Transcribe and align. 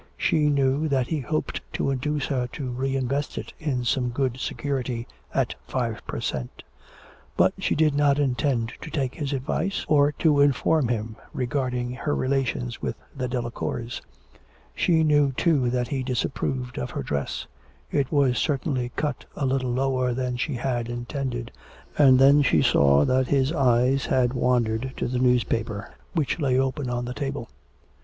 She 0.17 0.49
knew 0.49 0.87
that 0.87 1.05
he 1.09 1.19
hoped 1.19 1.61
to 1.73 1.91
induce 1.91 2.25
her 2.25 2.47
to 2.53 2.71
re 2.71 2.95
invest 2.95 3.37
it 3.37 3.53
in 3.59 3.83
some 3.83 4.09
good 4.09 4.37
security 4.39 5.07
at 5.31 5.53
five 5.67 6.01
per 6.07 6.19
cent. 6.19 6.63
But 7.37 7.53
she 7.59 7.75
did 7.75 7.93
not 7.93 8.17
intend 8.17 8.73
to 8.81 8.89
take 8.89 9.13
his 9.13 9.31
advice, 9.31 9.85
or 9.87 10.11
to 10.13 10.41
inform 10.41 10.87
him 10.87 11.17
regarding 11.33 11.91
her 11.91 12.15
relations 12.15 12.81
with 12.81 12.95
the 13.15 13.27
Delacours. 13.27 14.01
She 14.73 15.03
knew, 15.03 15.33
too, 15.33 15.69
that 15.69 15.89
he 15.89 16.01
disapproved 16.01 16.79
of 16.79 16.89
her 16.89 17.03
dress: 17.03 17.45
it 17.91 18.11
was 18.11 18.39
certainly 18.39 18.91
cut 18.95 19.25
a 19.35 19.45
little 19.45 19.69
lower 19.71 20.15
than 20.15 20.35
she 20.35 20.55
had 20.55 20.89
intended, 20.89 21.51
and 21.95 22.17
then 22.17 22.41
she 22.41 22.63
saw 22.63 23.05
that 23.05 23.27
his 23.27 23.53
eyes 23.53 24.07
had 24.07 24.33
wandered 24.33 24.93
to 24.97 25.07
the 25.07 25.19
newspaper, 25.19 25.93
which 26.13 26.39
lay 26.39 26.57
open 26.57 26.89
on 26.89 27.05
the 27.05 27.13
table. 27.13 27.51